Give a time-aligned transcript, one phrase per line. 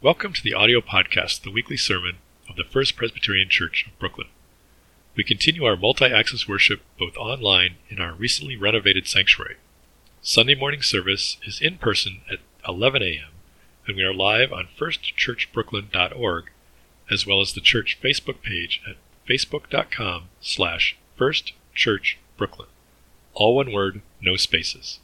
[0.00, 4.28] Welcome to the audio podcast, the weekly sermon of the First Presbyterian Church of Brooklyn.
[5.16, 9.56] We continue our multi access worship both online in our recently renovated sanctuary.
[10.22, 12.38] Sunday morning service is in person at
[12.68, 13.30] 11 a.m.,
[13.88, 16.44] and we are live on firstchurchbrooklyn.org,
[17.10, 22.68] as well as the church Facebook page at facebook.com slash firstchurchbrooklyn.
[23.34, 25.00] All one word, no spaces.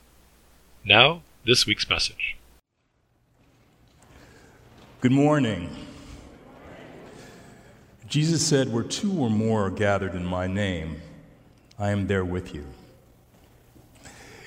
[0.85, 2.37] Now, this week's message.
[5.05, 5.69] Good morning.
[8.09, 11.03] Jesus said, Where two or more are gathered in my name,
[11.79, 12.65] I am there with you.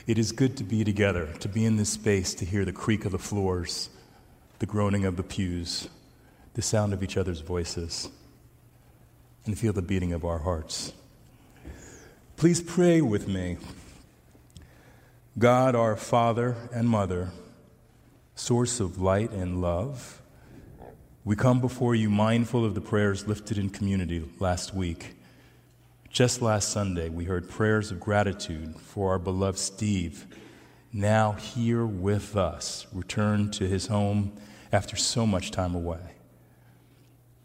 [0.08, 3.06] It is good to be together, to be in this space, to hear the creak
[3.06, 3.92] of the floors,
[4.58, 5.90] the groaning of the pews,
[6.56, 8.10] the sound of each other's voices,
[9.46, 10.92] and feel the beating of our hearts.
[12.36, 13.58] Please pray with me.
[15.38, 17.30] God, our Father and Mother,
[18.34, 20.20] source of light and love,
[21.28, 25.14] we come before you mindful of the prayers lifted in community last week.
[26.10, 30.26] Just last Sunday, we heard prayers of gratitude for our beloved Steve,
[30.94, 34.32] now here with us, returned to his home
[34.72, 36.00] after so much time away.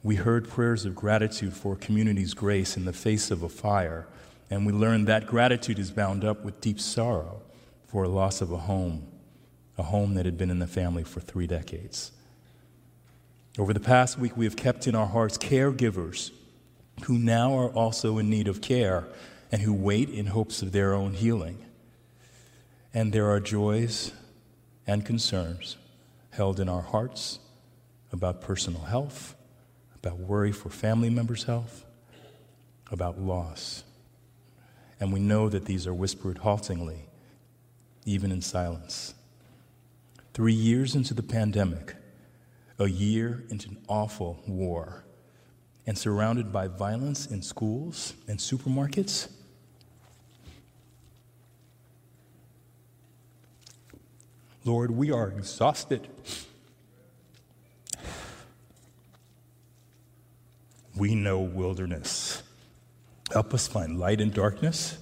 [0.05, 4.07] We heard prayers of gratitude for community's grace in the face of a fire,
[4.49, 7.43] and we learned that gratitude is bound up with deep sorrow
[7.89, 9.09] for a loss of a home,
[9.77, 12.13] a home that had been in the family for three decades.
[13.59, 16.31] Over the past week, we have kept in our hearts caregivers
[17.05, 19.05] who now are also in need of care
[19.51, 21.63] and who wait in hopes of their own healing.
[22.95, 24.13] And there are joys
[24.87, 25.77] and concerns
[26.31, 27.41] held in our hearts
[28.11, 29.35] about personal health,
[29.95, 31.85] about worry for family members' health,
[32.91, 33.85] about loss.
[34.99, 37.07] And we know that these are whispered haltingly,
[38.07, 39.15] even in silence.
[40.33, 41.97] Three years into the pandemic,
[42.79, 45.05] a year into an awful war,
[45.87, 49.29] and surrounded by violence in schools and supermarkets.
[54.65, 56.07] Lord, we are exhausted.
[60.97, 62.43] We know wilderness.
[63.33, 64.99] Help us find light in darkness.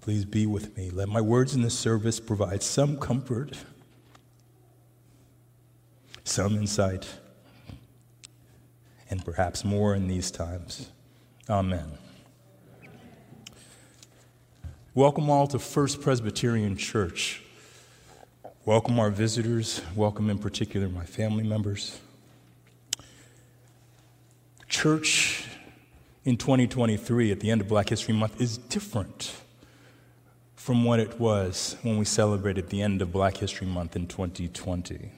[0.00, 0.90] Please be with me.
[0.90, 3.56] Let my words in this service provide some comfort
[6.28, 7.08] some insight,
[9.08, 10.90] and perhaps more in these times.
[11.48, 11.86] Amen.
[14.94, 17.42] Welcome all to First Presbyterian Church.
[18.66, 19.80] Welcome our visitors.
[19.96, 21.98] Welcome, in particular, my family members.
[24.68, 25.46] Church
[26.24, 29.34] in 2023, at the end of Black History Month, is different
[30.56, 35.12] from what it was when we celebrated the end of Black History Month in 2020.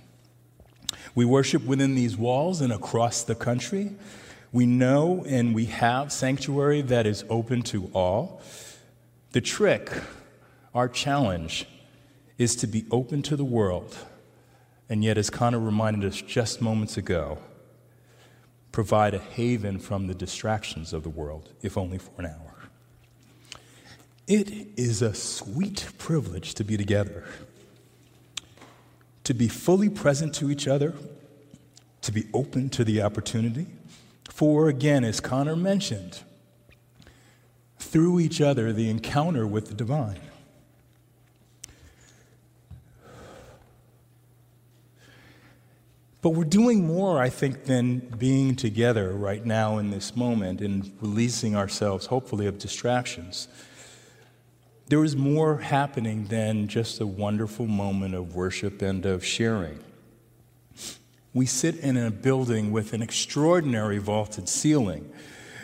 [1.15, 3.93] We worship within these walls and across the country.
[4.53, 8.41] We know and we have sanctuary that is open to all.
[9.33, 9.91] The trick,
[10.75, 11.67] our challenge,
[12.39, 13.97] is to be open to the world,
[14.89, 17.39] and yet, as Connor reminded us just moments ago,
[18.73, 22.69] provide a haven from the distractions of the world, if only for an hour.
[24.27, 27.25] It is a sweet privilege to be together
[29.31, 30.93] to be fully present to each other,
[32.01, 33.65] to be open to the opportunity.
[34.25, 36.19] For again, as Connor mentioned,
[37.79, 40.19] through each other, the encounter with the divine.
[46.23, 50.91] But we're doing more, I think, than being together right now in this moment and
[51.01, 53.47] releasing ourselves, hopefully, of distractions
[54.91, 59.79] there was more happening than just a wonderful moment of worship and of sharing.
[61.33, 65.09] We sit in a building with an extraordinary vaulted ceiling.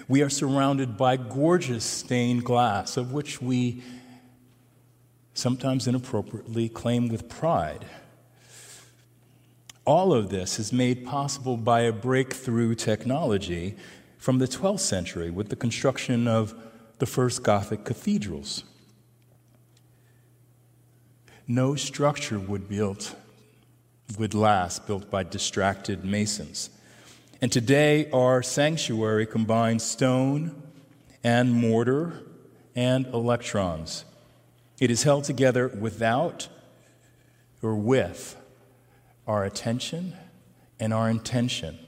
[0.06, 3.82] We are surrounded by gorgeous stained glass, of which we
[5.34, 7.84] sometimes inappropriately claim with pride.
[9.84, 13.74] All of this is made possible by a breakthrough technology
[14.18, 16.54] from the 12th century with the construction of
[17.00, 18.62] the first Gothic cathedrals
[21.46, 23.14] no structure would built
[24.18, 26.70] would last built by distracted masons.
[27.42, 30.62] And today our sanctuary combines stone
[31.24, 32.22] and mortar
[32.74, 34.04] and electrons.
[34.78, 36.48] It is held together without
[37.62, 38.36] or with
[39.26, 40.14] our attention
[40.78, 41.78] and our intention.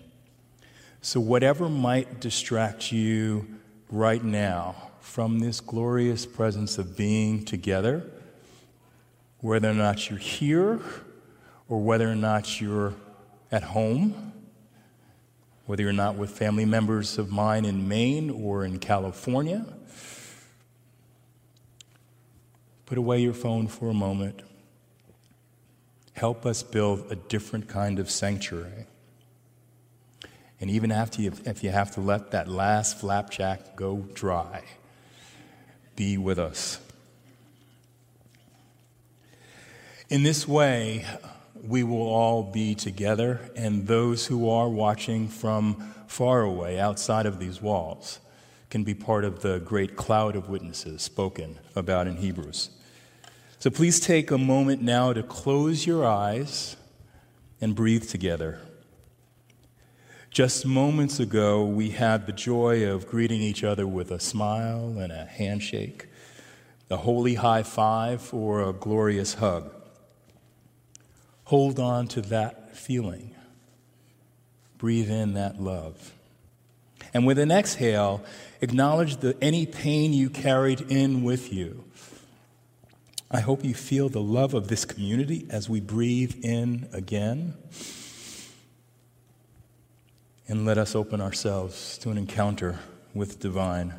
[1.00, 3.46] So, whatever might distract you
[3.90, 8.10] right now from this glorious presence of being together,
[9.40, 10.80] whether or not you're here
[11.68, 12.94] or whether or not you're
[13.52, 14.32] at home,
[15.66, 19.64] whether you're not with family members of mine in Maine or in California.
[22.86, 24.42] Put away your phone for a moment.
[26.14, 28.86] Help us build a different kind of sanctuary.
[30.60, 34.64] And even after you, if you have to let that last flapjack go dry,
[35.94, 36.80] be with us.
[40.10, 41.04] In this way,
[41.62, 47.38] we will all be together, and those who are watching from far away outside of
[47.38, 48.18] these walls
[48.70, 52.70] can be part of the great cloud of witnesses spoken about in Hebrews.
[53.58, 56.76] So please take a moment now to close your eyes
[57.60, 58.60] and breathe together.
[60.30, 65.12] Just moments ago, we had the joy of greeting each other with a smile and
[65.12, 66.06] a handshake,
[66.88, 69.74] a holy high five, or a glorious hug.
[71.48, 73.34] Hold on to that feeling.
[74.76, 76.12] Breathe in that love.
[77.14, 78.22] And with an exhale,
[78.60, 81.84] acknowledge the, any pain you carried in with you.
[83.30, 87.54] I hope you feel the love of this community as we breathe in again.
[90.48, 92.78] And let us open ourselves to an encounter
[93.14, 93.94] with divine.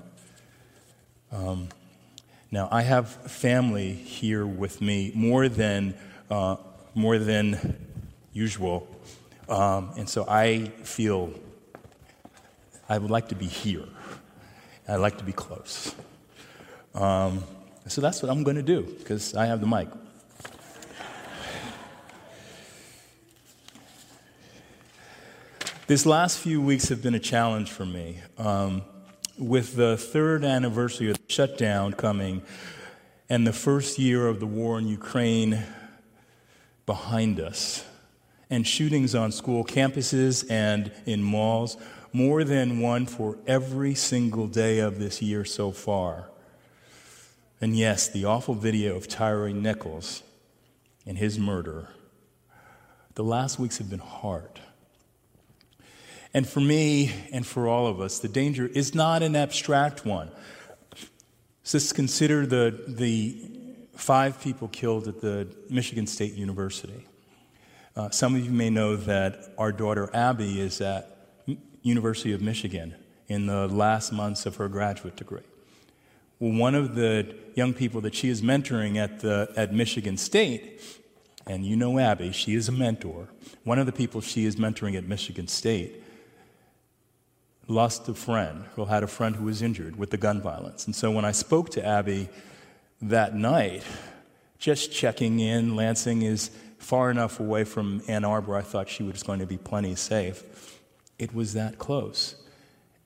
[1.31, 1.69] Um,
[2.51, 5.95] now, I have family here with me more than
[6.29, 6.57] uh,
[6.95, 7.77] more than
[8.33, 8.88] usual.
[9.47, 11.33] Um, and so I feel
[12.88, 13.86] I would like to be here.
[14.88, 15.94] I'd like to be close.
[16.95, 17.44] Um,
[17.88, 19.88] so that's what I'm going to do because I have the mic.
[25.88, 28.19] These last few weeks have been a challenge for me.
[28.38, 28.83] Um,
[29.39, 32.42] with the third anniversary of the shutdown coming
[33.30, 35.63] and the first year of the war in Ukraine
[36.89, 37.86] behind us,
[38.50, 41.77] and shootings on school campuses and in malls,
[42.12, 46.31] more than one for every single day of this year so far.
[47.62, 50.24] And yes, the awful video of Tyre Nichols
[51.06, 51.89] and his murder.
[53.13, 54.59] The last weeks have been hard.
[56.33, 60.31] And for me and for all of us, the danger is not an abstract one.
[61.63, 63.58] Just consider the, the
[63.99, 67.05] five people killed at the Michigan State University.
[67.95, 71.17] Uh, some of you may know that our daughter Abby is at
[71.81, 72.95] University of Michigan
[73.27, 75.43] in the last months of her graduate degree.
[76.39, 80.81] Well, one of the young people that she is mentoring at, the, at Michigan State,
[81.45, 83.27] and you know Abby, she is a mentor.
[83.65, 86.01] One of the people she is mentoring at Michigan State
[87.67, 90.85] lost a friend, or had a friend who was injured with the gun violence.
[90.85, 92.29] And so when I spoke to Abby
[93.01, 93.83] that night,
[94.57, 95.75] just checking in.
[95.75, 99.57] Lansing is far enough away from Ann Arbor, I thought she was going to be
[99.57, 100.79] plenty safe.
[101.17, 102.35] It was that close.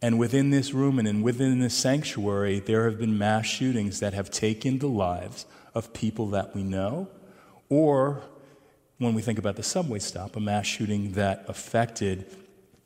[0.02, 4.30] And within this room and within this sanctuary, there have been mass shootings that have
[4.30, 7.08] taken the lives of people that we know,
[7.70, 8.22] or
[9.00, 12.26] when we think about the subway stop, a mass shooting that affected,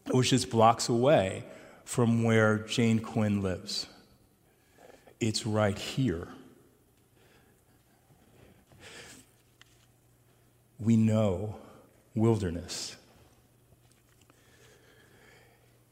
[0.08, 1.44] was just blocks away
[1.84, 3.88] from where Jane Quinn lives.
[5.20, 6.28] It's right here.
[10.80, 11.56] We know
[12.16, 12.96] wilderness.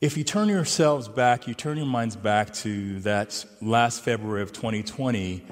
[0.01, 4.51] If you turn yourselves back, you turn your minds back to that last February of
[4.51, 5.43] 2020,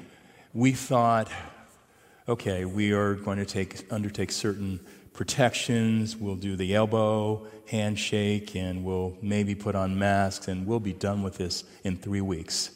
[0.52, 1.30] we thought,
[2.28, 4.80] okay, we are going to take, undertake certain
[5.12, 10.92] protections, we'll do the elbow handshake, and we'll maybe put on masks, and we'll be
[10.92, 12.70] done with this in three weeks.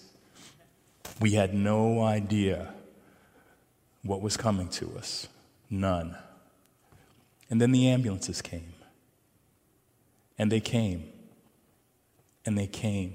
[1.21, 2.73] We had no idea
[4.03, 5.29] what was coming to us.
[5.69, 6.17] None.
[7.50, 8.75] And then the ambulances came.
[10.38, 11.11] And they came.
[12.45, 13.14] And they came.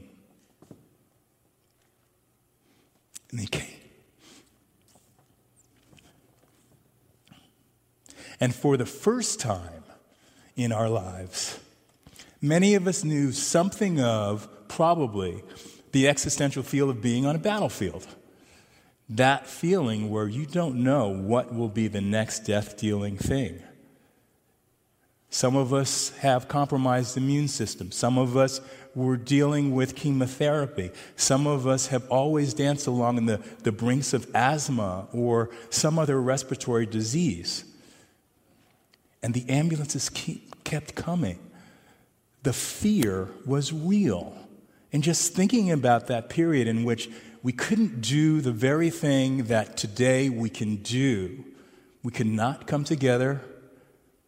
[3.31, 3.67] And they came.
[8.39, 9.83] And for the first time
[10.55, 11.59] in our lives,
[12.41, 15.43] many of us knew something of probably
[15.93, 18.05] the existential feel of being on a battlefield.
[19.07, 23.61] That feeling where you don't know what will be the next death dealing thing.
[25.33, 27.95] Some of us have compromised immune systems.
[27.95, 28.61] Some of us
[28.93, 30.91] were dealing with chemotherapy.
[31.15, 35.97] Some of us have always danced along in the, the brinks of asthma or some
[35.97, 37.65] other respiratory disease.
[39.23, 41.39] And the ambulances keep, kept coming.
[42.43, 44.37] The fear was real.
[44.91, 47.09] And just thinking about that period in which
[47.41, 51.43] we couldn't do the very thing that today we can do,
[52.03, 53.41] we could not come together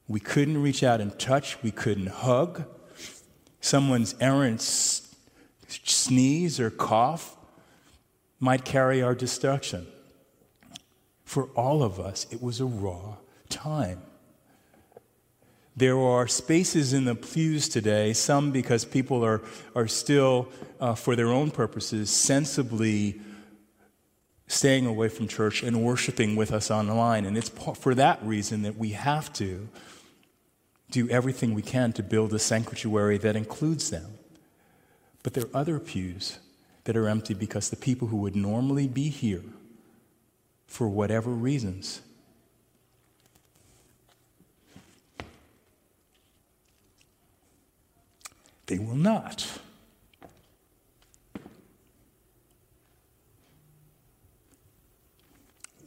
[0.08, 2.66] We couldn't reach out and touch, we couldn't hug.
[3.60, 7.36] Someone's errant sneeze or cough
[8.40, 9.88] might carry our destruction.
[11.24, 13.16] For all of us, it was a raw
[13.50, 14.04] time.
[15.76, 19.42] There are spaces in the pews today, some because people are,
[19.76, 20.48] are still,
[20.80, 23.20] uh, for their own purposes, sensibly
[24.48, 27.26] staying away from church and worshiping with us online.
[27.26, 29.68] And it's for that reason that we have to
[30.92, 34.18] do everything we can to build a sanctuary that includes them.
[35.24, 36.40] But there are other pews
[36.84, 39.44] that are empty because the people who would normally be here,
[40.68, 42.02] for whatever reasons,
[48.68, 49.60] they will not.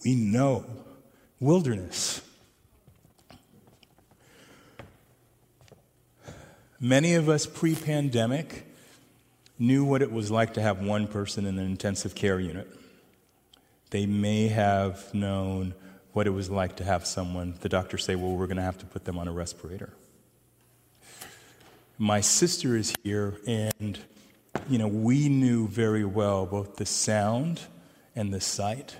[0.04, 0.64] We know
[1.40, 2.22] wilderness.
[6.80, 8.64] Many of us pre pandemic
[9.58, 12.68] knew what it was like to have one person in an intensive care unit.
[13.90, 15.74] They may have known
[16.12, 18.78] what it was like to have someone, the doctor say, well, we're going to have
[18.78, 19.92] to put them on a respirator.
[21.96, 23.98] My sister is here, and,
[24.68, 27.62] you know, we knew very well both the sound
[28.14, 28.96] and the sight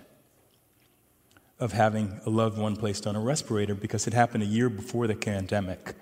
[1.61, 5.07] of having a loved one placed on a respirator because it happened a year before
[5.07, 5.95] the pandemic.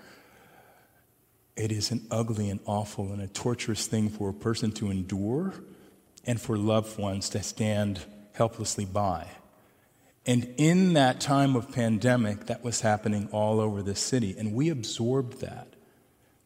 [1.55, 5.53] It is an ugly and awful and a torturous thing for a person to endure
[6.25, 8.01] and for loved ones to stand
[8.33, 9.27] helplessly by.
[10.27, 14.35] And in that time of pandemic, that was happening all over the city.
[14.37, 15.73] And we absorbed that.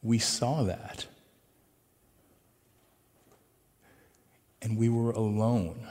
[0.03, 1.08] We saw that.
[4.62, 5.88] And we were alone.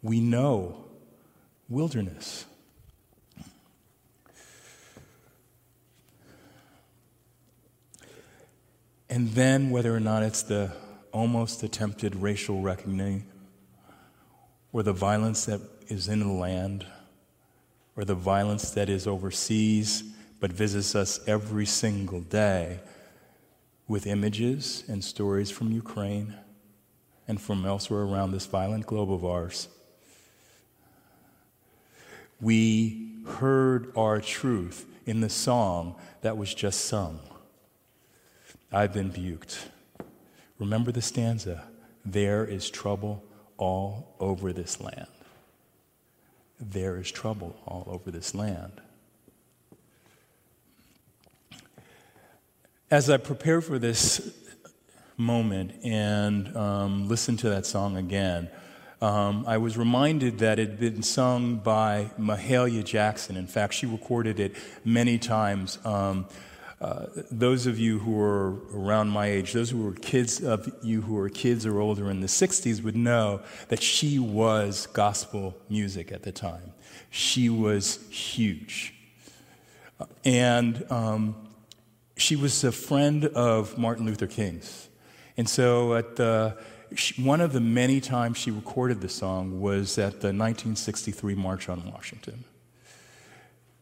[0.00, 0.85] We know
[1.68, 2.44] wilderness.
[9.08, 10.72] And then, whether or not it's the
[11.12, 13.24] almost attempted racial reckoning,
[14.72, 16.84] or the violence that is in the land,
[17.96, 20.02] or the violence that is overseas
[20.38, 22.78] but visits us every single day
[23.88, 26.34] with images and stories from Ukraine
[27.26, 29.68] and from elsewhere around this violent globe of ours.
[32.40, 37.20] We heard our truth in the song that was just sung.
[38.72, 39.58] I've been buked.
[40.58, 41.64] Remember the stanza
[42.04, 43.24] there is trouble
[43.56, 45.08] all over this land.
[46.60, 48.80] There is trouble all over this land.
[52.90, 54.32] As I prepare for this
[55.16, 58.48] moment and um, listen to that song again,
[59.00, 63.36] um, I was reminded that it had been sung by Mahalia Jackson.
[63.36, 65.78] In fact, she recorded it many times.
[65.84, 66.26] Um,
[66.80, 71.02] uh, those of you who are around my age, those who were kids of you
[71.02, 76.12] who were kids or older in the 60s would know that she was gospel music
[76.12, 76.72] at the time.
[77.10, 78.94] She was huge.
[80.24, 81.34] And um,
[82.16, 84.88] she was a friend of Martin Luther King's.
[85.38, 86.58] And so at the,
[87.18, 91.90] one of the many times she recorded the song was at the 1963 March on
[91.90, 92.44] Washington.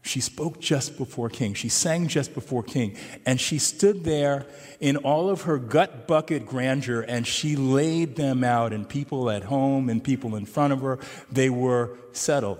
[0.03, 1.55] She spoke just before King.
[1.55, 2.95] She sang just before King.
[3.25, 4.47] And she stood there
[4.79, 8.75] in all of her gut bucket grandeur and she laid them out.
[8.75, 10.99] And people at home and people in front of her,
[11.33, 12.59] they were settled.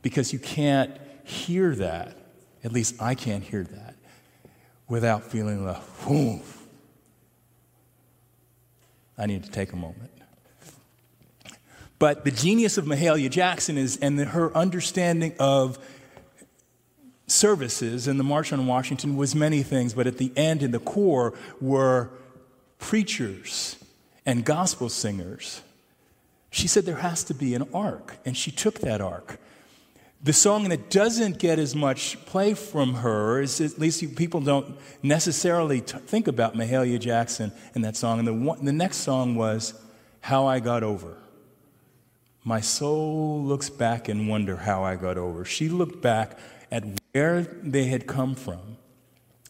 [0.00, 2.16] Because you can't hear that,
[2.62, 3.96] at least I can't hear that,
[4.88, 6.40] without feeling like, whoo.
[9.18, 10.10] I need to take a moment.
[11.98, 15.78] But the genius of Mahalia Jackson is, and her understanding of
[17.26, 20.78] services and the March on Washington was many things, but at the end, in the
[20.78, 22.10] core, were
[22.78, 23.76] preachers
[24.24, 25.62] and gospel singers.
[26.50, 29.40] She said there has to be an arc, and she took that ark.
[30.20, 34.76] The song that doesn't get as much play from her is at least people don't
[35.00, 38.18] necessarily t- think about Mahalia Jackson in that song.
[38.18, 39.80] And the, one, the next song was
[40.20, 41.16] How I Got Over.
[42.42, 45.44] My soul looks back and wonder how I got over.
[45.44, 46.36] She looked back
[46.70, 46.82] at
[47.12, 48.76] where they had come from.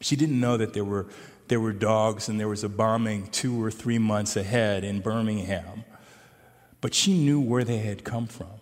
[0.01, 1.07] She didn't know that there were,
[1.47, 5.85] there were dogs and there was a bombing two or three months ahead in Birmingham.
[6.81, 8.58] But she knew where they had come from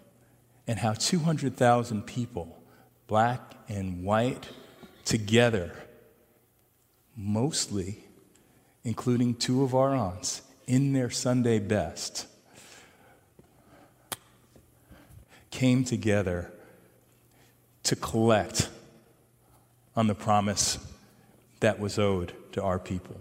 [0.66, 2.58] and how 200,000 people,
[3.06, 4.48] black and white,
[5.04, 5.72] together,
[7.16, 8.04] mostly,
[8.84, 12.26] including two of our aunts, in their Sunday best,
[15.50, 16.50] came together
[17.84, 18.68] to collect
[19.94, 20.78] on the promise
[21.60, 23.20] that was owed to our people.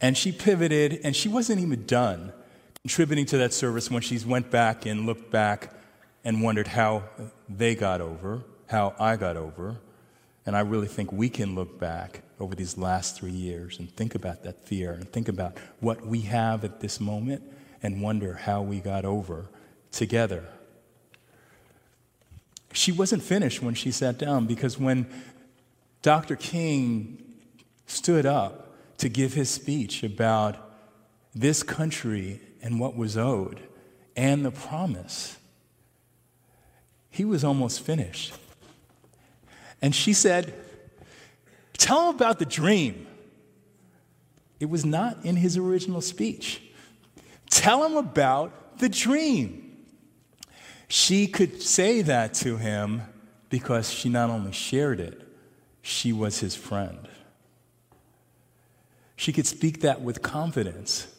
[0.00, 2.32] And she pivoted, and she wasn't even done
[2.84, 5.72] contributing to that service when she went back and looked back
[6.22, 7.02] and wondered how
[7.48, 9.78] they got over, how I got over.
[10.44, 14.14] And I really think we can look back over these last three years and think
[14.14, 17.42] about that fear and think about what we have at this moment
[17.82, 19.46] and wonder how we got over
[19.90, 20.44] together.
[22.74, 25.06] She wasn't finished when she sat down because when
[26.02, 26.36] Dr.
[26.36, 27.16] King
[27.86, 30.56] stood up to give his speech about
[31.34, 33.60] this country and what was owed
[34.16, 35.36] and the promise,
[37.10, 38.34] he was almost finished.
[39.82, 40.54] And she said,
[41.74, 43.06] Tell him about the dream.
[44.58, 46.62] It was not in his original speech.
[47.50, 49.76] Tell him about the dream.
[50.88, 53.02] She could say that to him
[53.50, 55.20] because she not only shared it,
[55.82, 57.08] she was his friend.
[59.16, 61.13] She could speak that with confidence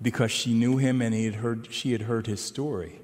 [0.00, 3.00] because she knew him and he had heard, she had heard his story.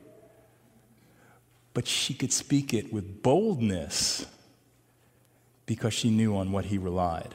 [1.72, 4.26] But she could speak it with boldness
[5.66, 7.34] because she knew on what he relied.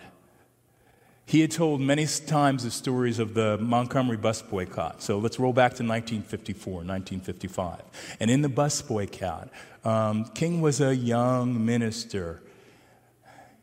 [1.25, 5.03] He had told many times the stories of the Montgomery bus boycott.
[5.03, 7.81] So let's roll back to 1954, 1955.
[8.19, 9.49] And in the bus boycott,
[9.83, 12.41] um, King was a young minister.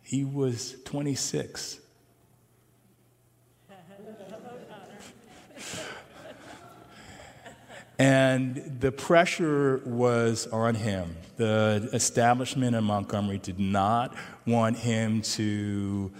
[0.02, 1.80] He was 26.
[7.98, 11.16] And the pressure was on him.
[11.36, 14.14] The establishment in Montgomery did not
[14.46, 16.12] want him to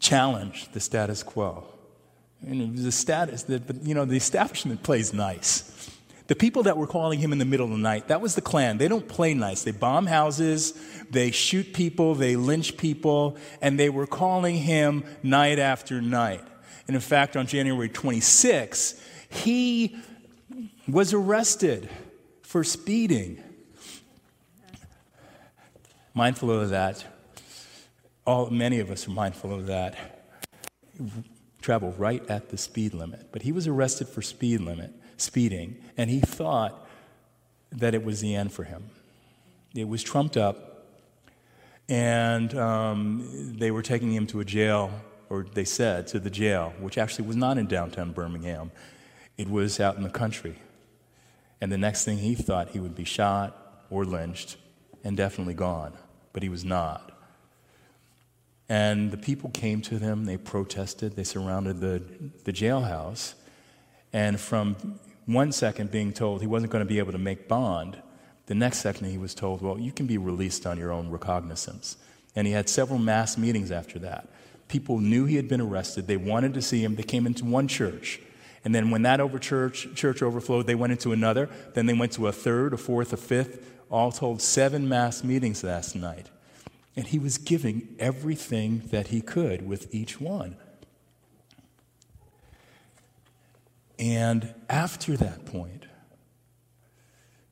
[0.00, 1.64] challenge the status quo.
[2.42, 5.90] And the status, the, you know, the establishment plays nice.
[6.28, 8.40] The people that were calling him in the middle of the night, that was the
[8.40, 8.78] Klan.
[8.78, 9.62] They don't play nice.
[9.62, 10.74] They bomb houses,
[11.10, 16.42] they shoot people, they lynch people, and they were calling him night after night.
[16.88, 19.96] And in fact, on January 26, he
[20.88, 21.88] was arrested
[22.42, 23.42] for speeding.
[26.14, 27.04] Mindful of that,
[28.26, 29.96] all, many of us are mindful of that.
[31.60, 33.28] Travel right at the speed limit.
[33.32, 36.86] But he was arrested for speed limit, speeding, and he thought
[37.70, 38.90] that it was the end for him.
[39.74, 40.86] It was trumped up,
[41.88, 44.90] and um, they were taking him to a jail,
[45.28, 48.70] or they said to the jail, which actually was not in downtown Birmingham.
[49.36, 50.56] It was out in the country.
[51.60, 54.56] And the next thing he thought, he would be shot or lynched
[55.04, 55.92] and definitely gone.
[56.32, 57.12] But he was not.
[58.68, 62.02] And the people came to them, they protested, they surrounded the,
[62.44, 63.34] the jailhouse.
[64.12, 68.02] And from one second being told he wasn't going to be able to make bond,
[68.46, 71.96] the next second he was told, well, you can be released on your own recognizance.
[72.34, 74.28] And he had several mass meetings after that.
[74.68, 77.68] People knew he had been arrested, they wanted to see him, they came into one
[77.68, 78.20] church.
[78.66, 81.48] And then when that over church, church overflowed, they went into another.
[81.74, 83.64] Then they went to a third, a fourth, a fifth.
[83.92, 86.30] All told, seven mass meetings last night.
[86.96, 90.56] And he was giving everything that he could with each one.
[94.00, 95.86] And after that point,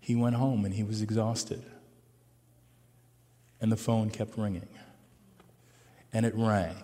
[0.01, 1.65] he went home and he was exhausted.
[3.61, 4.67] And the phone kept ringing.
[6.13, 6.83] And it rang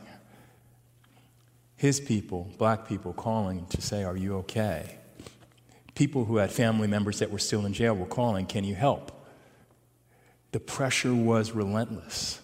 [1.81, 4.99] his people, black people, calling to say, Are you okay?
[5.95, 9.27] People who had family members that were still in jail were calling, Can you help?
[10.53, 12.39] The pressure was relentless.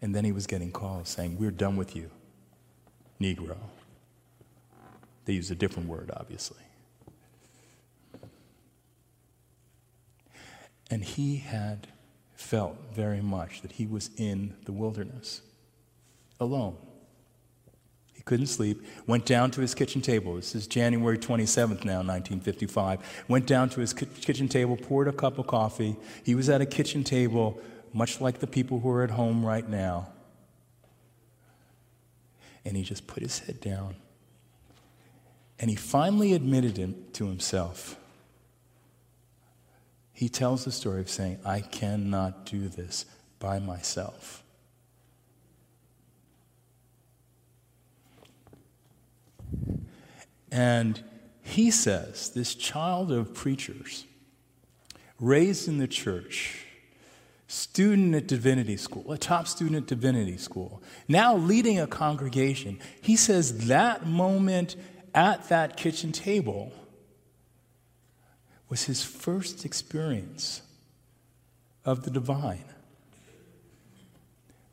[0.00, 2.12] And then he was getting calls saying, We're done with you,
[3.20, 3.56] Negro.
[5.24, 6.62] They used a different word, obviously.
[10.88, 11.88] And he had
[12.36, 15.40] felt very much that he was in the wilderness,
[16.38, 16.76] alone.
[18.20, 18.82] He couldn't sleep.
[19.06, 20.34] Went down to his kitchen table.
[20.34, 23.24] This is January 27th now, 1955.
[23.28, 25.96] Went down to his kitchen table, poured a cup of coffee.
[26.22, 27.58] He was at a kitchen table,
[27.94, 30.08] much like the people who are at home right now.
[32.62, 33.96] And he just put his head down.
[35.58, 37.96] And he finally admitted it to himself.
[40.12, 43.06] He tells the story of saying, I cannot do this
[43.38, 44.39] by myself.
[50.50, 51.02] And
[51.42, 54.04] he says, this child of preachers,
[55.18, 56.66] raised in the church,
[57.46, 63.16] student at divinity school, a top student at divinity school, now leading a congregation, he
[63.16, 64.76] says that moment
[65.14, 66.72] at that kitchen table
[68.68, 70.62] was his first experience
[71.84, 72.64] of the divine.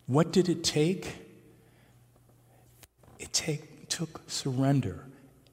[0.06, 1.16] What did it take?
[3.18, 5.07] It take, took surrender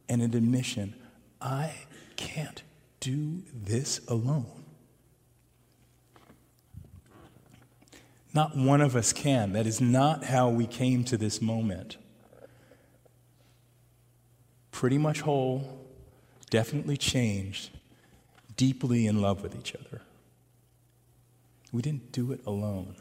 [0.08, 0.94] and an admission
[1.40, 1.74] I
[2.16, 2.62] can't
[3.00, 4.64] do this alone.
[8.32, 9.52] Not one of us can.
[9.52, 11.98] That is not how we came to this moment.
[14.72, 15.86] Pretty much whole,
[16.50, 17.70] definitely changed,
[18.56, 20.02] deeply in love with each other.
[21.70, 22.96] We didn't do it alone.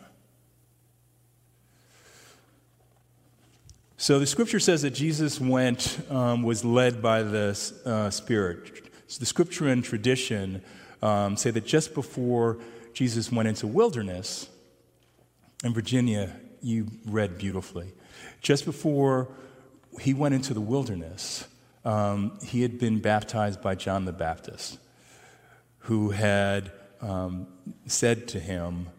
[4.03, 8.91] So the scripture says that Jesus went, um, was led by the uh, Spirit.
[9.07, 10.61] So the scripture and tradition
[11.01, 12.57] um, say that just before
[12.93, 14.49] Jesus went into wilderness,
[15.63, 17.93] in Virginia, you read beautifully.
[18.41, 19.29] Just before
[20.01, 21.47] he went into the wilderness,
[21.85, 24.79] um, he had been baptized by John the Baptist,
[25.77, 27.47] who had um,
[27.87, 28.89] said to him,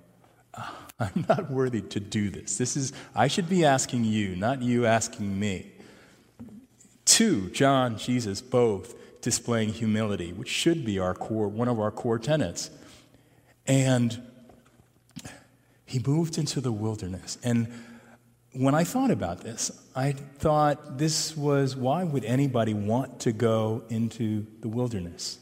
[1.04, 2.56] I'm not worthy to do this.
[2.56, 5.72] This is, I should be asking you, not you asking me.
[7.04, 12.18] Two, John, Jesus, both displaying humility, which should be our core, one of our core
[12.18, 12.70] tenets.
[13.66, 14.22] And
[15.84, 17.38] he moved into the wilderness.
[17.44, 17.72] And
[18.52, 23.82] when I thought about this, I thought this was why would anybody want to go
[23.90, 25.38] into the wilderness?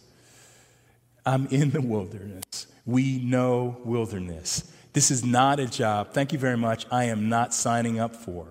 [1.24, 2.66] I'm in the wilderness.
[2.84, 4.72] We know wilderness.
[4.92, 8.46] This is not a job, thank you very much, I am not signing up for.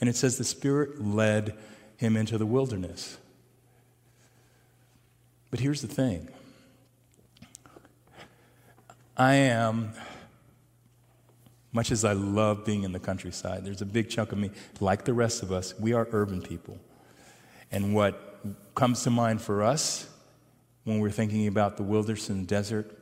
[0.00, 1.56] And it says the Spirit led
[1.96, 3.16] him into the wilderness.
[5.50, 6.28] But here's the thing
[9.16, 9.92] I am,
[11.72, 15.06] much as I love being in the countryside, there's a big chunk of me, like
[15.06, 16.78] the rest of us, we are urban people.
[17.72, 20.08] And what comes to mind for us
[20.84, 22.96] when we're thinking about the wilderness and the desert,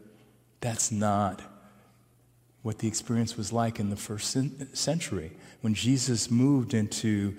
[0.61, 1.43] that's not
[2.65, 4.35] what the experience was like in the first
[4.75, 7.37] century when Jesus moved into,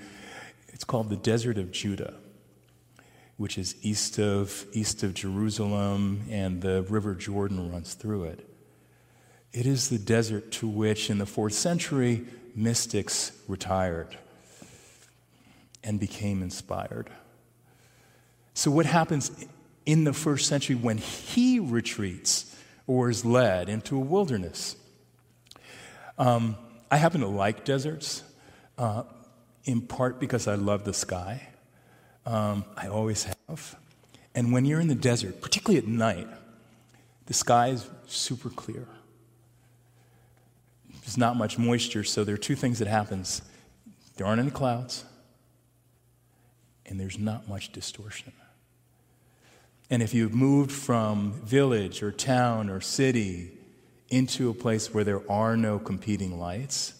[0.67, 2.13] it's called the desert of Judah,
[3.37, 8.47] which is east of, east of Jerusalem, and the River Jordan runs through it.
[9.51, 14.15] It is the desert to which, in the fourth century, mystics retired
[15.83, 17.09] and became inspired.
[18.53, 19.31] So, what happens
[19.87, 24.75] in the first century when he retreats or is led into a wilderness?
[26.17, 26.55] Um,
[26.89, 28.23] I happen to like deserts,
[28.77, 29.03] uh,
[29.65, 31.47] in part because I love the sky.
[32.25, 33.75] Um, I always have.
[34.33, 36.27] And when you're in the desert, particularly at night,
[37.25, 38.87] the sky is super clear.
[41.01, 43.41] There's not much moisture, so there are two things that happens.
[44.15, 45.05] There aren't any clouds,
[46.85, 48.33] and there's not much distortion.
[49.89, 53.51] And if you've moved from village or town or city
[54.09, 56.93] into a place where there are no competing lights,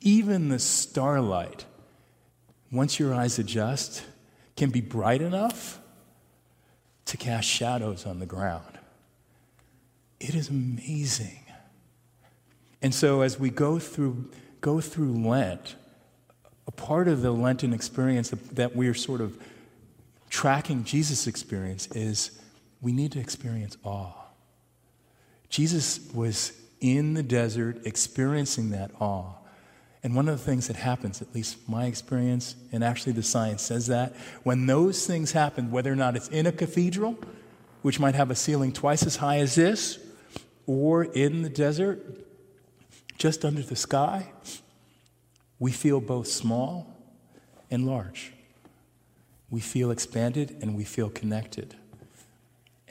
[0.00, 1.64] even the starlight,
[2.70, 4.04] once your eyes adjust,
[4.56, 5.80] can be bright enough
[7.06, 8.78] to cast shadows on the ground.
[10.20, 11.40] It is amazing.
[12.80, 15.76] And so as we go through, go through Lent,
[16.66, 19.38] a part of the Lenten experience that we're sort of
[20.30, 22.38] tracking Jesus' experience is
[22.80, 24.23] we need to experience awe.
[25.54, 29.34] Jesus was in the desert experiencing that awe.
[30.02, 33.62] And one of the things that happens, at least my experience, and actually the science
[33.62, 37.16] says that, when those things happen, whether or not it's in a cathedral,
[37.82, 40.00] which might have a ceiling twice as high as this,
[40.66, 42.04] or in the desert,
[43.16, 44.32] just under the sky,
[45.60, 46.92] we feel both small
[47.70, 48.32] and large.
[49.50, 51.76] We feel expanded and we feel connected.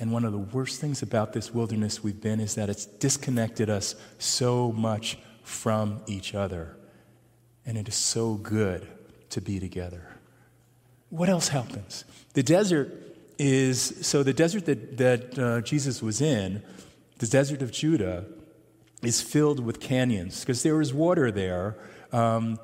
[0.04, 3.70] And one of the worst things about this wilderness we've been is that it's disconnected
[3.70, 6.76] us so much from each other.
[7.66, 8.86] And it is so good
[9.30, 10.10] to be together.
[11.10, 12.04] What else happens?
[12.34, 12.92] The desert
[13.40, 16.62] is so the desert that, that uh, Jesus was in,
[17.20, 18.26] the desert of Judah,
[19.04, 21.78] is filled with canyons because there is water there,
[22.12, 22.60] um,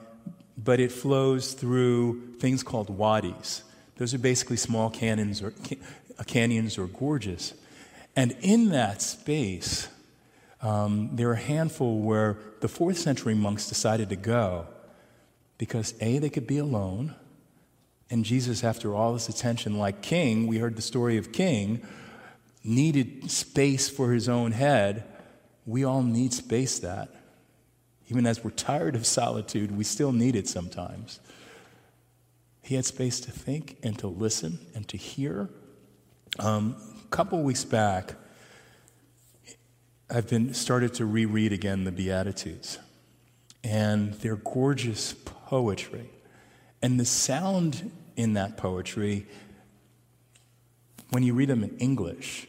[0.58, 3.63] but it flows through things called wadis.
[3.95, 5.54] Those are basically small canyons or
[6.23, 7.53] canyons or gorges.
[8.15, 9.88] And in that space,
[10.62, 14.67] um, there are a handful where the fourth century monks decided to go
[15.58, 17.15] because A, they could be alone.
[18.10, 21.86] And Jesus, after all this attention, like King, we heard the story of King,
[22.63, 25.03] needed space for his own head.
[25.65, 27.10] We all need space that.
[28.08, 31.19] Even as we're tired of solitude, we still need it sometimes.
[32.63, 35.49] He had space to think and to listen and to hear
[36.37, 38.13] um, a couple weeks back,
[40.09, 42.77] I've been started to reread again the Beatitudes,
[43.63, 46.09] and they're gorgeous poetry.
[46.81, 49.27] And the sound in that poetry,
[51.09, 52.47] when you read them in English,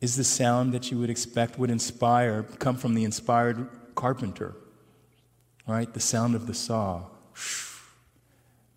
[0.00, 4.54] is the sound that you would expect would inspire, come from the inspired carpenter,
[5.66, 5.92] right?
[5.92, 7.04] The sound of the saw.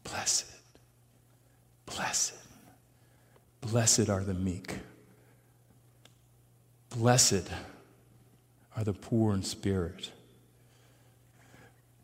[0.03, 0.45] Blessed,
[1.85, 2.33] blessed,
[3.61, 4.79] blessed are the meek.
[6.89, 7.49] Blessed
[8.75, 10.11] are the poor in spirit.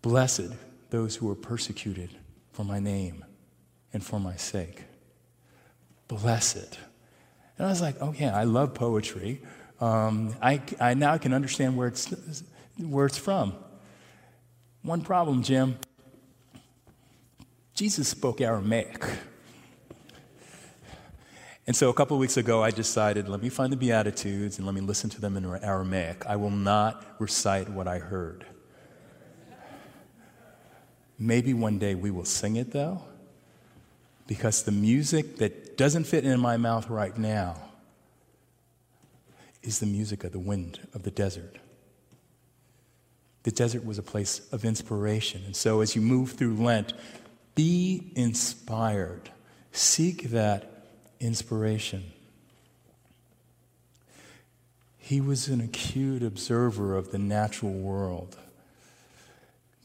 [0.01, 0.51] Blessed
[0.89, 2.09] those who are persecuted
[2.51, 3.25] for my name
[3.93, 4.83] and for my sake.
[6.07, 6.77] Blessed.
[7.57, 9.41] And I was like, oh, yeah, I love poetry.
[9.81, 12.13] Um, I, I now can understand where it's,
[12.77, 13.53] where it's from.
[14.83, 15.77] One problem, Jim.
[17.73, 19.03] Jesus spoke Aramaic.
[21.67, 24.75] And so a couple weeks ago, I decided, let me find the Beatitudes and let
[24.75, 26.25] me listen to them in Aramaic.
[26.27, 28.45] I will not recite what I heard.
[31.17, 33.01] Maybe one day we will sing it, though,
[34.27, 37.55] because the music that doesn't fit in my mouth right now
[39.63, 41.57] is the music of the wind of the desert.
[43.41, 45.41] The desert was a place of inspiration.
[45.45, 46.93] And so as you move through Lent,
[47.55, 49.31] be inspired.
[49.71, 50.74] Seek that
[51.25, 52.11] inspiration.
[54.97, 58.37] He was an acute observer of the natural world.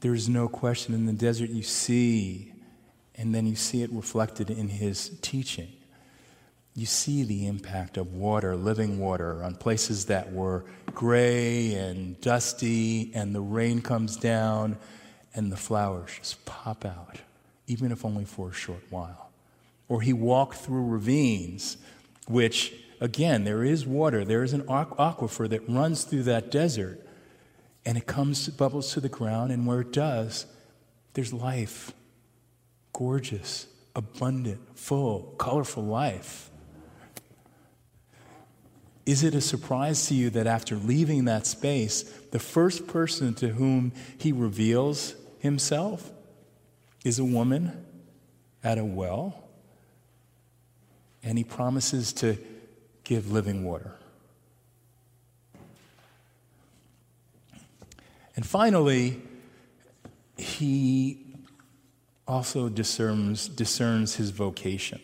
[0.00, 2.52] There is no question in the desert you see,
[3.16, 5.68] and then you see it reflected in his teaching.
[6.74, 13.10] You see the impact of water, living water, on places that were gray and dusty,
[13.14, 14.78] and the rain comes down,
[15.34, 17.18] and the flowers just pop out,
[17.66, 19.29] even if only for a short while
[19.90, 21.76] or he walked through ravines,
[22.28, 27.04] which, again, there is water, there is an aquifer that runs through that desert,
[27.84, 30.46] and it comes, bubbles to the ground, and where it does,
[31.14, 31.92] there's life.
[32.92, 36.50] Gorgeous, abundant, full, colorful life.
[39.06, 43.48] Is it a surprise to you that after leaving that space, the first person to
[43.48, 46.12] whom he reveals himself
[47.04, 47.84] is a woman
[48.62, 49.49] at a well?
[51.22, 52.38] And he promises to
[53.04, 53.96] give living water.
[58.36, 59.20] And finally,
[60.36, 61.26] he
[62.26, 65.00] also discerns, discerns his vocation.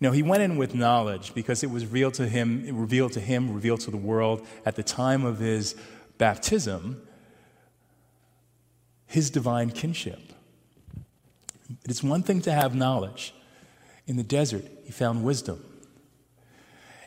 [0.00, 3.20] You know, he went in with knowledge because it was revealed to him, revealed to
[3.20, 5.76] him, revealed to the world at the time of his
[6.18, 7.02] baptism,
[9.06, 10.32] his divine kinship.
[11.84, 13.33] It's one thing to have knowledge,
[14.06, 15.64] in the desert, he found wisdom.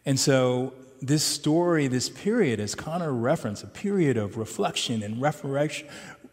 [0.06, 5.88] And so, this story, this period, as Connor referenced, a period of reflection and restoration,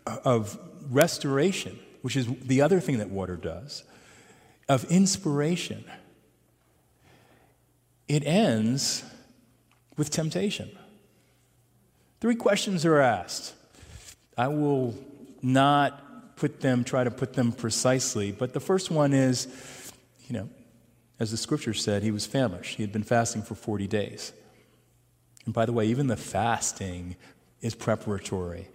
[0.07, 0.59] uh, of
[0.90, 3.85] restoration, which is the other thing that water does,
[4.68, 5.85] of inspiration.
[8.09, 9.05] It ends
[9.96, 10.70] with temptation.
[12.20, 13.55] Three questions are asked.
[14.37, 14.94] I will
[15.42, 19.46] not put them, try to put them precisely, but the first one is
[20.26, 20.48] you know,
[21.20, 22.76] as the scripture said, he was famished.
[22.76, 24.32] He had been fasting for 40 days.
[25.44, 27.16] And by the way, even the fasting
[27.60, 28.68] is preparatory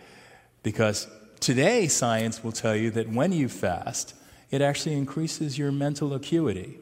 [0.63, 1.07] because
[1.39, 4.13] today science will tell you that when you fast,
[4.51, 6.79] it actually increases your mental acuity,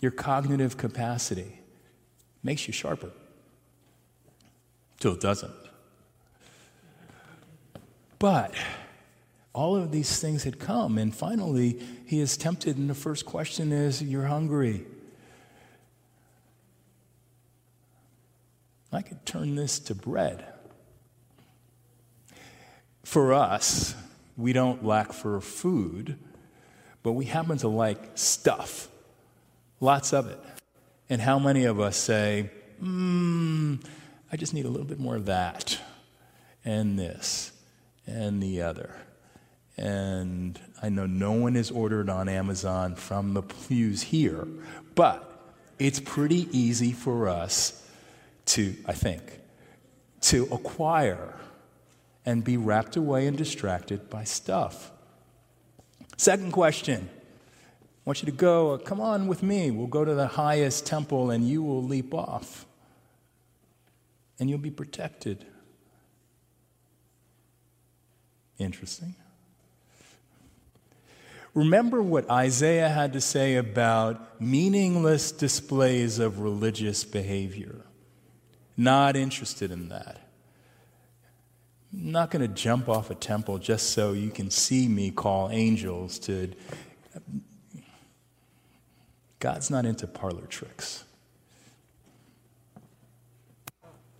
[0.00, 1.60] your cognitive capacity,
[2.42, 3.10] makes you sharper.
[4.98, 5.52] Till it doesn't.
[8.18, 8.54] But
[9.52, 10.98] all of these things had come.
[10.98, 14.86] And finally, he is tempted, and the first question is, You're hungry.
[18.92, 20.44] I could turn this to bread.
[23.04, 23.94] For us,
[24.36, 26.18] we don't lack for food,
[27.02, 28.88] but we happen to like stuff,
[29.80, 30.40] lots of it.
[31.08, 33.76] And how many of us say, hmm,
[34.32, 35.78] I just need a little bit more of that,
[36.64, 37.52] and this,
[38.06, 38.94] and the other?
[39.80, 44.46] And I know no one is ordered on Amazon from the pews here,
[44.94, 45.26] but
[45.78, 47.88] it's pretty easy for us
[48.46, 49.22] to, I think,
[50.22, 51.34] to acquire
[52.26, 54.92] and be wrapped away and distracted by stuff.
[56.18, 57.08] Second question.
[57.10, 59.70] I want you to go, uh, come on with me.
[59.70, 62.66] We'll go to the highest temple and you will leap off.
[64.38, 65.46] And you'll be protected.
[68.58, 69.14] Interesting.
[71.54, 77.84] Remember what Isaiah had to say about meaningless displays of religious behavior.
[78.76, 80.20] Not interested in that.
[81.92, 85.50] I'm not going to jump off a temple just so you can see me call
[85.50, 86.52] angels to.
[89.40, 91.04] God's not into parlor tricks.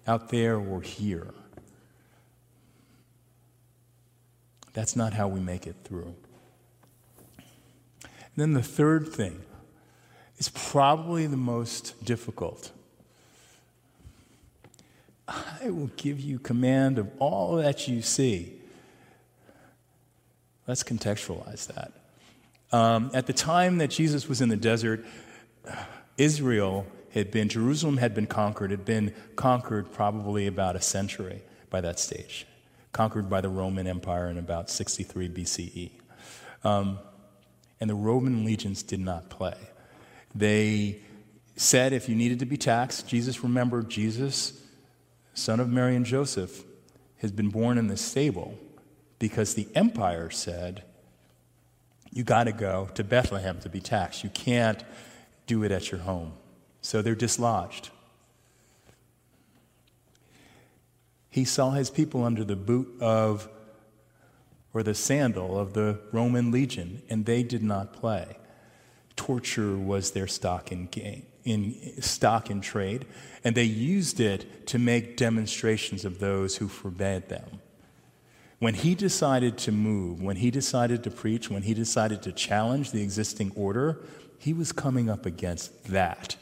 [0.06, 1.32] Out there or here.
[4.72, 6.14] That's not how we make it through.
[8.40, 9.42] Then the third thing
[10.38, 12.72] is probably the most difficult.
[15.29, 18.55] I will give you command of all that you see.
[20.66, 21.92] Let's contextualize that.
[22.72, 25.05] Um, at the time that Jesus was in the desert,
[26.16, 31.83] Israel had been, Jerusalem had been conquered, had been conquered probably about a century by
[31.83, 32.46] that stage,
[32.92, 35.90] conquered by the Roman Empire in about 63 BCE.
[36.64, 37.00] Um,
[37.80, 39.56] and the Roman legions did not play.
[40.34, 41.00] They
[41.56, 44.62] said if you needed to be taxed, Jesus remembered Jesus,
[45.34, 46.64] son of Mary and Joseph,
[47.18, 48.58] has been born in the stable
[49.18, 50.84] because the empire said,
[52.12, 54.24] you got to go to Bethlehem to be taxed.
[54.24, 54.82] You can't
[55.46, 56.32] do it at your home.
[56.82, 57.90] So they're dislodged.
[61.28, 63.48] He saw his people under the boot of,
[64.72, 68.37] or the sandal of the Roman legion, and they did not play.
[69.16, 71.26] Torture was their stock in game.
[71.42, 73.06] In stock in trade,
[73.42, 77.62] and they used it to make demonstrations of those who forbade them.
[78.59, 82.90] When he decided to move, when he decided to preach, when he decided to challenge
[82.90, 84.00] the existing order,
[84.38, 86.37] he was coming up against that.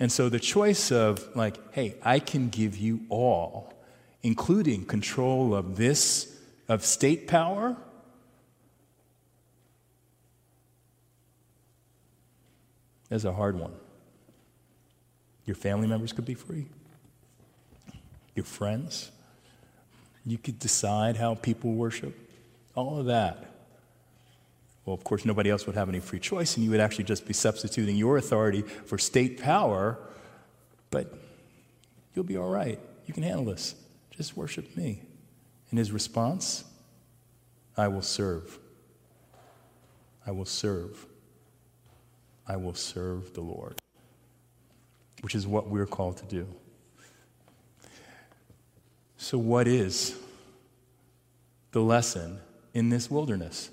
[0.00, 3.74] And so the choice of, like, hey, I can give you all,
[4.24, 6.33] including control of this,
[6.68, 7.76] of state power,
[13.10, 13.72] is a hard one.
[15.46, 16.66] Your family members could be free,
[18.34, 19.10] your friends.
[20.26, 22.16] You could decide how people worship,
[22.74, 23.50] all of that.
[24.86, 27.26] Well, of course, nobody else would have any free choice, and you would actually just
[27.26, 29.98] be substituting your authority for state power,
[30.90, 31.14] but
[32.14, 32.78] you'll be all right.
[33.06, 33.74] You can handle this.
[34.16, 35.02] Just worship me.
[35.74, 36.62] And his response
[37.76, 38.60] I will serve.
[40.24, 41.04] I will serve.
[42.46, 43.80] I will serve the Lord,
[45.22, 46.46] which is what we're called to do.
[49.16, 50.16] So, what is
[51.72, 52.38] the lesson
[52.72, 53.70] in this wilderness?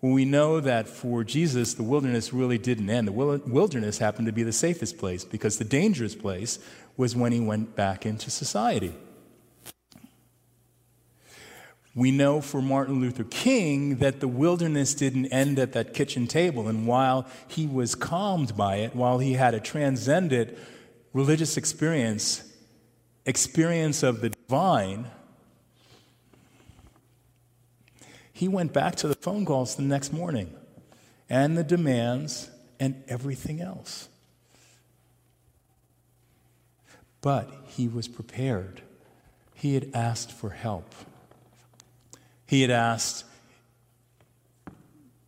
[0.00, 3.08] We know that for Jesus, the wilderness really didn't end.
[3.08, 6.60] The wilderness happened to be the safest place because the dangerous place
[6.96, 8.94] was when he went back into society.
[11.96, 16.68] We know for Martin Luther King that the wilderness didn't end at that kitchen table,
[16.68, 20.56] and while he was calmed by it, while he had a transcendent
[21.14, 22.52] religious experience,
[23.24, 25.06] experience of the divine,
[28.30, 30.54] he went back to the phone calls the next morning
[31.30, 34.10] and the demands and everything else.
[37.22, 38.82] But he was prepared.
[39.54, 40.94] He had asked for help.
[42.46, 43.24] He had asked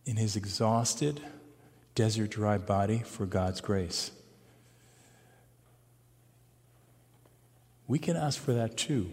[0.05, 1.21] in his exhausted,
[1.95, 4.11] desert dry body for God's grace.
[7.87, 9.11] We can ask for that too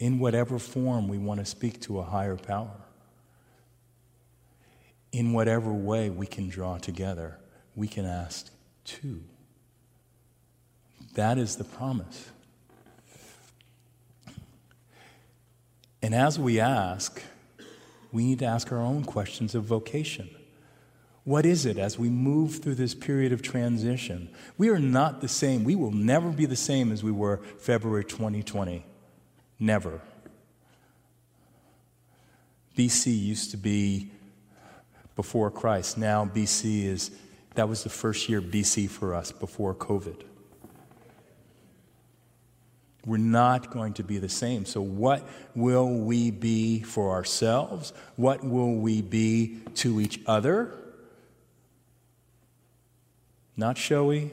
[0.00, 2.80] in whatever form we want to speak to a higher power.
[5.12, 7.38] In whatever way we can draw together,
[7.76, 8.50] we can ask
[8.84, 9.22] too.
[11.14, 12.30] That is the promise.
[16.02, 17.22] And as we ask,
[18.12, 20.30] we need to ask our own questions of vocation.
[21.24, 24.30] What is it as we move through this period of transition?
[24.56, 25.64] We are not the same.
[25.64, 28.84] We will never be the same as we were February 2020.
[29.58, 30.00] Never.
[32.76, 34.10] BC used to be
[35.14, 35.98] before Christ.
[35.98, 37.10] Now BC is,
[37.54, 40.22] that was the first year BC for us before COVID.
[43.06, 44.66] We're not going to be the same.
[44.66, 47.92] So, what will we be for ourselves?
[48.16, 50.74] What will we be to each other?
[53.56, 54.30] Not showy,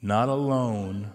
[0.00, 1.10] not alone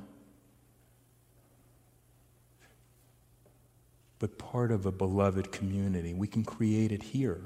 [4.19, 6.13] but part of a beloved community.
[6.13, 7.41] We can create it here.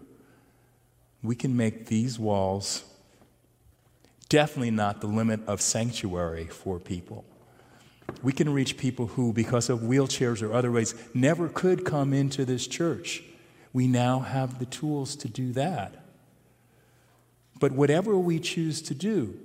[1.22, 2.84] We can make these walls
[4.32, 7.26] definitely not the limit of sanctuary for people.
[8.24, 12.46] We can reach people who, because of wheelchairs or other ways, never could come into
[12.46, 13.24] this church.
[13.74, 16.06] We now have the tools to do that.
[17.60, 19.38] But whatever we choose to do,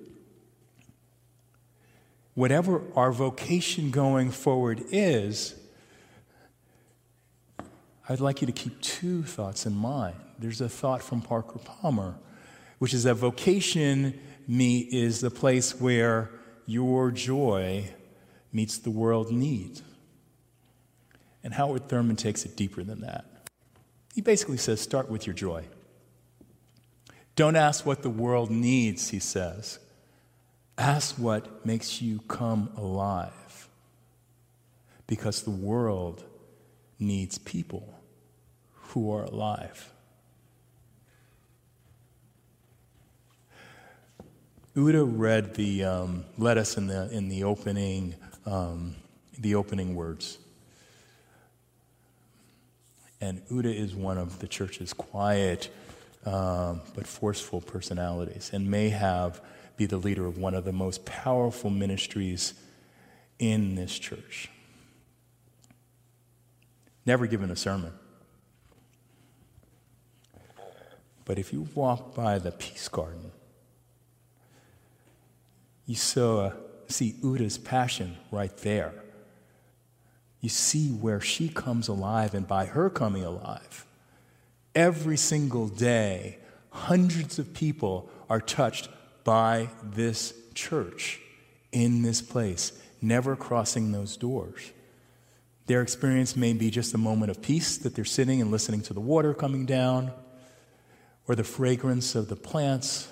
[2.34, 5.56] whatever our vocation going forward is,
[8.08, 10.14] I'd like you to keep two thoughts in mind.
[10.38, 12.14] There's a thought from Parker Palmer,
[12.78, 16.30] which is that vocation me is the place where
[16.66, 17.90] your joy
[18.52, 19.80] meets the world need.
[21.42, 23.24] And Howard Thurman takes it deeper than that.
[24.14, 25.66] He basically says, start with your joy.
[27.36, 29.78] Don't ask what the world needs, he says.
[30.78, 33.68] Ask what makes you come alive.
[35.06, 36.24] Because the world
[36.98, 38.00] needs people
[38.72, 39.92] who are alive.
[44.76, 48.14] Uda read the um, led us in the in the opening
[48.44, 48.94] um,
[49.38, 50.36] the opening words,
[53.18, 55.70] and Uda is one of the church's quiet
[56.26, 59.40] um, but forceful personalities, and may have
[59.78, 62.52] be the leader of one of the most powerful ministries
[63.38, 64.50] in this church.
[67.06, 67.92] Never given a sermon.
[71.24, 73.32] But if you walk by the Peace Garden,
[75.86, 76.52] you saw,
[76.88, 78.92] see Uda's passion right there.
[80.40, 83.86] You see where she comes alive, and by her coming alive,
[84.74, 86.38] every single day,
[86.70, 88.88] hundreds of people are touched
[89.24, 91.20] by this church
[91.72, 94.72] in this place, never crossing those doors.
[95.66, 98.94] Their experience may be just a moment of peace that they're sitting and listening to
[98.94, 100.12] the water coming down,
[101.28, 103.08] or the fragrance of the plants.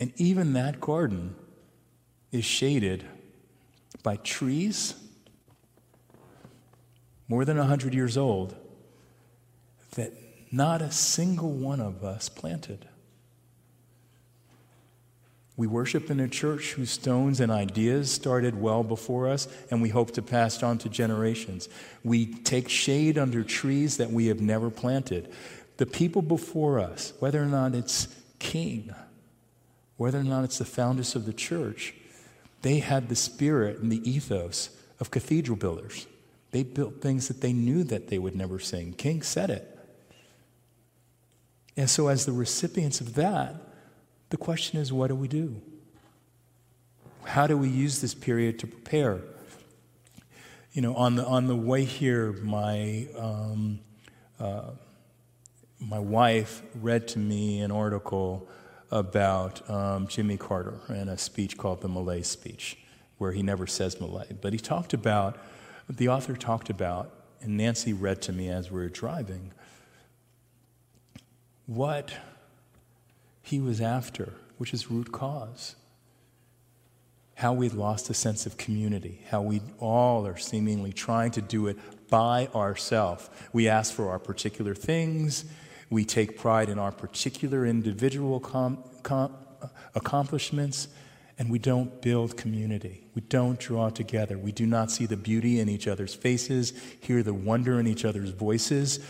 [0.00, 1.34] And even that garden
[2.34, 3.04] is shaded
[4.02, 4.94] by trees
[7.28, 8.56] more than 100 years old
[9.92, 10.12] that
[10.50, 12.88] not a single one of us planted.
[15.56, 19.90] We worship in a church whose stones and ideas started well before us, and we
[19.90, 21.68] hope to pass on to generations.
[22.02, 25.32] We take shade under trees that we have never planted.
[25.76, 28.08] The people before us, whether or not it's
[28.40, 28.92] king,
[29.96, 31.94] whether or not it's the founders of the church,
[32.64, 36.06] they had the spirit and the ethos of cathedral builders.
[36.50, 38.94] They built things that they knew that they would never sing.
[38.94, 39.78] King said it.
[41.76, 43.56] And so, as the recipients of that,
[44.30, 45.60] the question is what do we do?
[47.24, 49.20] How do we use this period to prepare?
[50.72, 53.80] You know, on the, on the way here, my, um,
[54.40, 54.70] uh,
[55.78, 58.48] my wife read to me an article
[58.94, 62.78] about um, Jimmy Carter and a speech called the malaise speech,
[63.18, 64.32] where he never says malaise.
[64.40, 65.36] But he talked about,
[65.90, 67.10] the author talked about,
[67.42, 69.52] and Nancy read to me as we were driving,
[71.66, 72.12] what
[73.42, 75.74] he was after, which is root cause.
[77.34, 81.66] How we lost a sense of community, how we all are seemingly trying to do
[81.66, 81.76] it
[82.08, 83.28] by ourselves.
[83.52, 85.44] We ask for our particular things,
[85.90, 89.34] we take pride in our particular individual com- com-
[89.94, 90.88] accomplishments,
[91.38, 93.06] and we don't build community.
[93.14, 94.38] We don't draw together.
[94.38, 98.04] We do not see the beauty in each other's faces, hear the wonder in each
[98.04, 99.04] other's voices.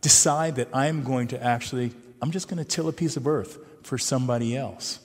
[0.00, 3.58] Decide that I'm going to actually, I'm just going to till a piece of earth
[3.82, 5.00] for somebody else.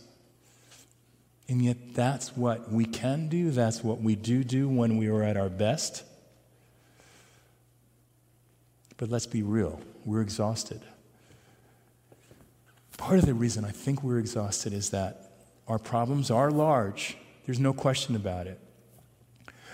[1.50, 3.52] And yet, that's what we can do.
[3.52, 6.04] That's what we do do when we are at our best.
[8.98, 10.82] But let's be real, we're exhausted.
[13.04, 15.34] Part of the reason I think we're exhausted is that
[15.68, 17.18] our problems are large.
[17.45, 18.58] There's no question about it.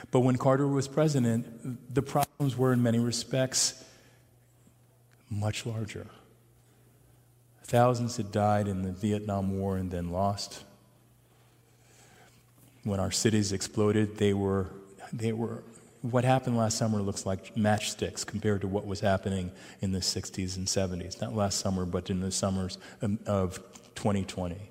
[0.09, 3.85] But when Carter was president, the problems were, in many respects,
[5.29, 6.07] much larger.
[7.65, 10.63] Thousands had died in the Vietnam War and then lost.
[12.83, 14.71] When our cities exploded, they were,
[15.13, 15.61] they were
[16.01, 20.55] what happened last summer looks like matchsticks compared to what was happening in the 60s
[20.55, 21.19] and 70s.
[21.21, 22.77] Not last summer, but in the summers
[23.25, 23.57] of
[23.95, 24.69] 2020.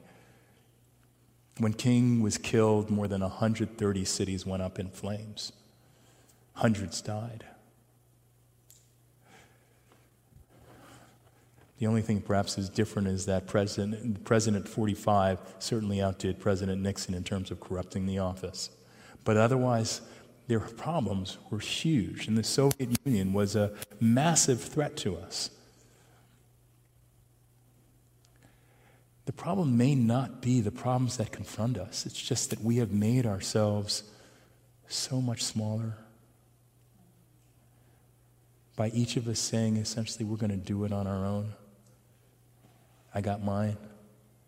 [1.58, 5.52] When King was killed, more than 130 cities went up in flames.
[6.54, 7.44] Hundreds died.
[11.78, 17.14] The only thing perhaps is different is that President, President 45 certainly outdid President Nixon
[17.14, 18.70] in terms of corrupting the office.
[19.24, 20.00] But otherwise,
[20.48, 25.50] their problems were huge, and the Soviet Union was a massive threat to us.
[29.26, 32.90] The problem may not be the problems that confront us, it's just that we have
[32.90, 34.02] made ourselves
[34.88, 35.98] so much smaller.
[38.74, 41.52] By each of us saying essentially, we're going to do it on our own.
[43.14, 43.76] I got mine,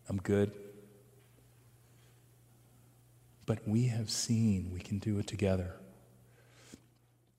[0.08, 0.52] I'm good.
[3.50, 5.74] but we have seen we can do it together.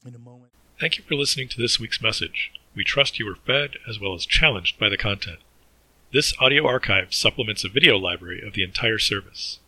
[0.03, 0.49] In a moment.
[0.79, 2.51] Thank you for listening to this week's message.
[2.73, 5.41] We trust you were fed as well as challenged by the content.
[6.11, 9.59] This audio archive supplements a video library of the entire service.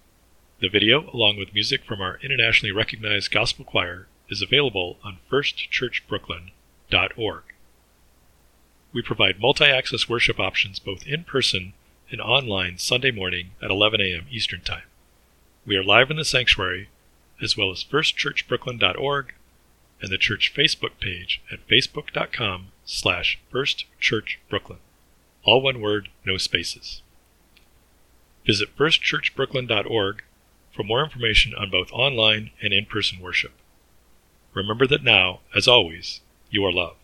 [0.59, 7.43] The video, along with music from our internationally recognized gospel choir, is available on firstchurchbrooklyn.org.
[8.91, 11.73] We provide multi access worship options both in person
[12.09, 14.25] and online Sunday morning at 11 a.m.
[14.31, 14.87] Eastern Time.
[15.63, 16.89] We are live in the sanctuary,
[17.39, 19.35] as well as firstchurchbrooklyn.org
[20.03, 24.77] and the church Facebook page at facebook.com slash firstchurchbrooklyn.
[25.45, 27.01] All one word, no spaces.
[28.45, 30.23] Visit firstchurchbrooklyn.org
[30.75, 33.53] for more information on both online and in-person worship.
[34.53, 37.02] Remember that now, as always, you are loved.